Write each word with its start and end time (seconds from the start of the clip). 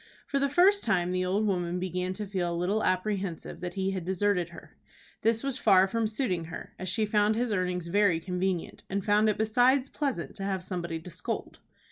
For 0.25 0.39
the 0.39 0.49
first 0.49 0.83
time 0.83 1.11
the 1.11 1.23
old 1.25 1.45
woman 1.45 1.77
began 1.77 2.13
to 2.13 2.25
feel 2.25 2.51
a 2.51 2.57
little 2.57 2.83
apprehensive 2.83 3.59
that 3.59 3.75
he 3.75 3.91
had 3.91 4.03
deserted 4.03 4.49
her. 4.49 4.75
This 5.21 5.43
was 5.43 5.59
far 5.59 5.87
from 5.87 6.07
suiting 6.07 6.45
her, 6.45 6.73
as 6.79 6.89
she 6.89 7.05
found 7.05 7.35
his 7.35 7.51
earnings 7.51 7.85
very 7.85 8.19
convenient, 8.19 8.81
and 8.89 9.05
found 9.05 9.29
it 9.29 9.37
besides 9.37 9.89
pleasant 9.89 10.35
to 10.37 10.43
have 10.43 10.63
somebody 10.63 10.99
to 10.99 11.09
scold. 11.11 11.59